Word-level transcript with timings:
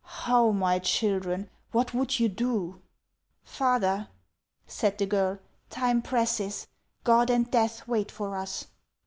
"How, 0.25 0.49
my 0.49 0.79
children! 0.79 1.51
What 1.73 1.93
would 1.93 2.19
you 2.19 2.27
do?"" 2.27 2.81
Father," 3.43 4.07
said 4.65 4.97
the 4.97 5.05
girl," 5.05 5.37
time 5.69 6.01
presses. 6.01 6.65
God 7.03 7.29
and 7.29 7.51
death 7.51 7.87
wait 7.87 8.09
for 8.11 8.35
us." 8.35 8.65